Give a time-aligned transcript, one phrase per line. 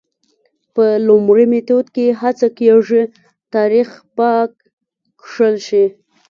[0.73, 3.01] په لومړي میتود کې هڅه کېږي
[3.53, 4.51] تاریخ پاک
[5.21, 5.85] کښل شي.